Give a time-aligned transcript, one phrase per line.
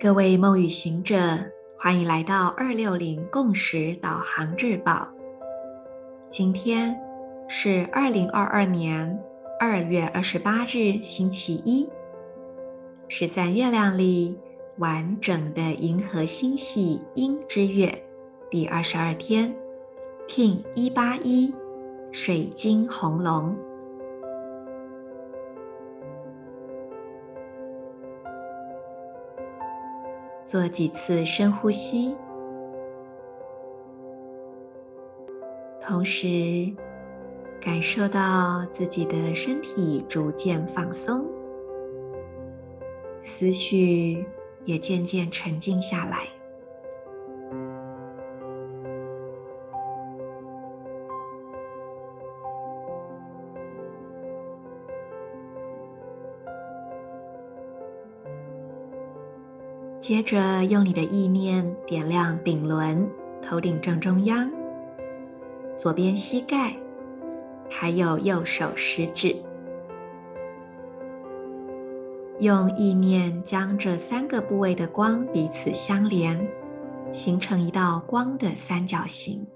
[0.00, 1.16] 各位梦与行者，
[1.78, 5.08] 欢迎来到二六零共识导航日报。
[6.28, 6.98] 今天
[7.46, 9.16] 是二零二二年
[9.60, 11.88] 二月二十八日，星期一，
[13.06, 14.36] 十三月亮里
[14.78, 18.04] 完整的银河星系鹰之月
[18.50, 19.54] 第二十二天
[20.26, 21.54] ，King 一八一，
[22.12, 23.56] 水晶红龙。
[30.44, 32.14] 做几次深呼吸，
[35.80, 36.70] 同时
[37.58, 41.24] 感受到自己的身体逐渐放松，
[43.22, 44.26] 思绪
[44.66, 46.28] 也渐渐沉静下来。
[60.02, 63.08] 接着，用你的意念点亮顶轮、
[63.40, 64.50] 头顶正中央、
[65.76, 66.74] 左边膝盖，
[67.70, 69.36] 还有右手食指。
[72.40, 76.36] 用意念将这三个部位的光彼此相连，
[77.12, 79.46] 形成一道光的三角形。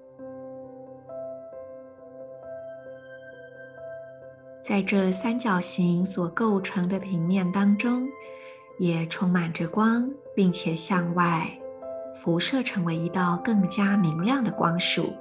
[4.63, 8.07] 在这三角形所构成的平面当中，
[8.79, 10.09] 也充满着光。
[10.37, 11.51] 并且向外
[12.15, 15.13] 辐射，成为一道更加明亮的光束。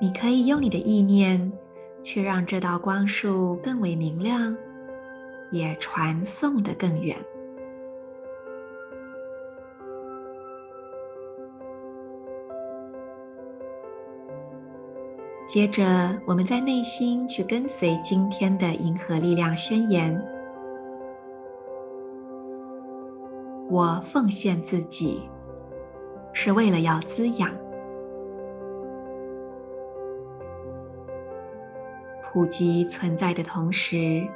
[0.00, 1.52] 你可以用你的意念，
[2.02, 4.56] 去让这道光束更为明亮，
[5.50, 7.16] 也传送得更远。
[15.48, 15.82] 接着，
[16.24, 20.41] 我们在内心去跟随今天的银河力量宣言。
[23.72, 25.22] 我奉献自己，
[26.34, 27.50] 是为了要滋养、
[32.22, 34.28] 普及存在的同时，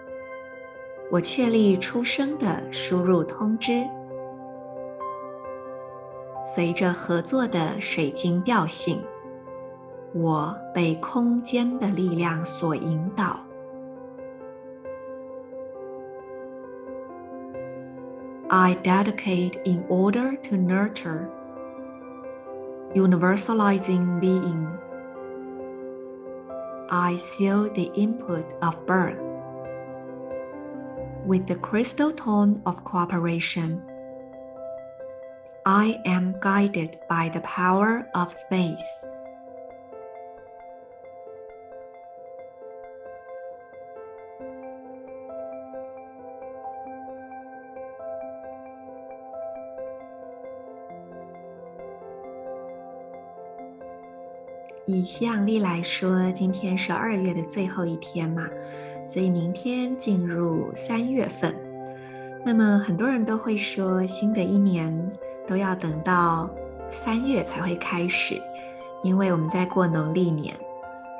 [1.13, 3.85] 我确立出生的输入通知。
[6.43, 9.05] 随着合作的水晶调性，
[10.15, 13.46] 我被空间的力量所引导。
[18.51, 21.29] I dedicate in order to nurture,
[22.95, 24.69] universalizing being.
[26.89, 29.19] I seal the input of birth
[31.25, 33.83] with the crystal tone of cooperation.
[35.67, 39.05] I am guided by the power of space.
[54.89, 58.49] 以西洋历来说，今天是二月的最后一天嘛，
[59.05, 61.53] 所以明天进入三月份。
[62.45, 65.11] 那么很多人都会说，新的一年
[65.45, 66.49] 都要等到
[66.89, 68.41] 三月才会开始，
[69.03, 70.55] 因为我们在过农历年，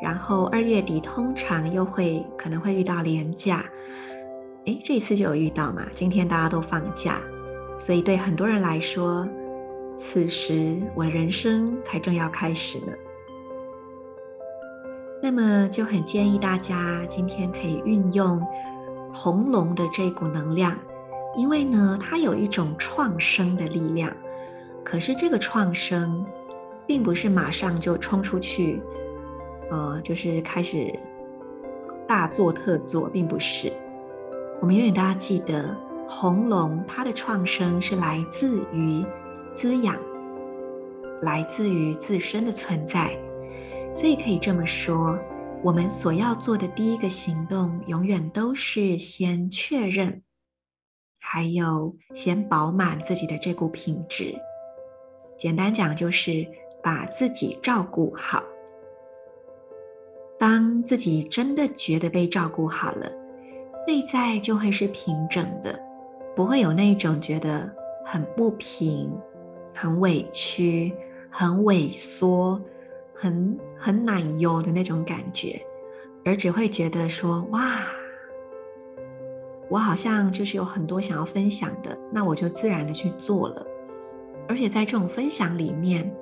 [0.01, 3.65] 然后二月底通常又会可能会遇到连假。
[4.67, 5.85] 诶，这一次就有遇到嘛？
[5.93, 7.21] 今天大家都放假，
[7.77, 9.27] 所以对很多人来说，
[9.99, 12.93] 此时我人生才正要开始呢。
[15.23, 18.41] 那么就很建议大家今天可以运用
[19.13, 20.79] 红龙的这股能量，
[21.37, 24.13] 因为呢，它有一种创生的力量。
[24.85, 26.25] 可是这个创生，
[26.87, 28.81] 并不是马上就冲出去，
[29.71, 30.95] 呃，就是开始
[32.07, 33.73] 大做特做，并不是。
[34.61, 35.75] 我们永远都要记得，
[36.07, 39.05] 红龙它的创生是来自于
[39.55, 39.97] 滋养，
[41.23, 43.17] 来自于自身的存在。
[43.97, 45.19] 所以可以这么说，
[45.63, 50.23] 我们所要做的第一个行动，永远都是先确认，
[51.19, 54.35] 还有先饱满自己的这股品质。
[55.39, 56.47] 简单讲，就是
[56.83, 58.45] 把自己照顾好。
[60.39, 63.11] 当自己真的觉得被照顾好了，
[63.87, 65.81] 内在就会是平整的，
[66.35, 67.75] 不会有那种觉得
[68.05, 69.11] 很不平、
[69.75, 70.93] 很委屈、
[71.31, 72.61] 很萎缩。
[73.17, 75.61] 很很奶油的那种感觉，
[76.25, 77.87] 而只会觉得说哇，
[79.71, 83.67] 我好像就是有很多想要分享的，那我就自然的去做了。
[84.49, 86.15] 而且在这种分享里面，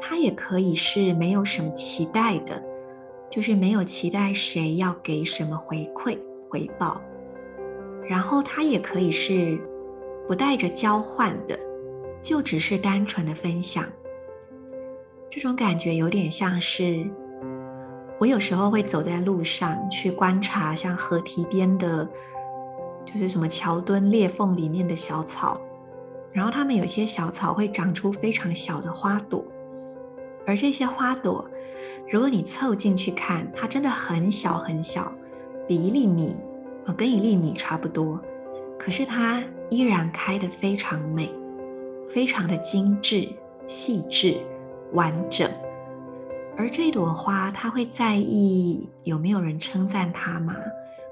[0.00, 2.62] 它也可以是没有什么期待的，
[3.30, 6.18] 就是没有期待谁要给什么回馈
[6.50, 7.00] 回报。
[8.06, 9.58] 然后它也可以是
[10.28, 11.58] 不带着交换的，
[12.20, 13.84] 就只是单纯的分享。
[15.34, 17.04] 这种感觉有点像是
[18.20, 22.08] 我有时候会走在路上去观察，像河堤边的，
[23.04, 25.60] 就是什么桥墩裂缝里面的小草。
[26.30, 29.44] 然后它们有些小草会长出非常小的花朵，
[30.46, 31.44] 而这些花朵，
[32.12, 35.10] 如果你凑近去看，它真的很小很小，
[35.66, 36.36] 比一粒米
[36.86, 38.20] 啊，跟一粒米差不多。
[38.78, 41.28] 可是它依然开得非常美，
[42.08, 43.28] 非常的精致、
[43.66, 44.36] 细致、
[44.92, 45.50] 完整。
[46.56, 50.54] 而这朵花，它会在意有没有人称赞它吗？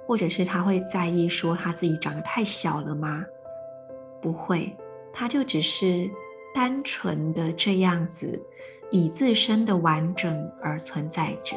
[0.07, 3.25] 或者是它会在意说它自己长得太小了吗？
[4.21, 4.77] 不会。
[5.13, 6.09] 它就只是
[6.55, 8.41] 单纯的这样子，
[8.91, 11.57] 以自身的完整而存在着。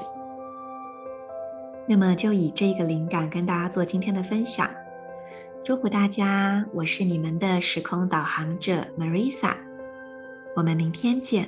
[1.87, 4.69] 那么，就以这个灵感跟大家做今天的分享，
[5.63, 6.65] 祝福大家！
[6.73, 9.53] 我是你们的时空导航者 Marisa，
[10.55, 11.47] 我们明天见。